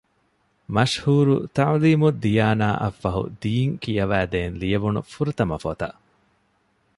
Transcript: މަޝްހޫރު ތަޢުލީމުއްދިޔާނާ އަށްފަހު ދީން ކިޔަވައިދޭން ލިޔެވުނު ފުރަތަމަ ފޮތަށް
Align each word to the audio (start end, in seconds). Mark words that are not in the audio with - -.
މަޝްހޫރު 0.75 1.35
ތަޢުލީމުއްދިޔާނާ 1.55 2.67
އަށްފަހު 2.81 3.23
ދީން 3.41 3.75
ކިޔަވައިދޭން 3.83 4.53
ލިޔެވުނު 4.61 4.99
ފުރަތަމަ 5.11 5.55
ފޮތަށް 5.63 5.97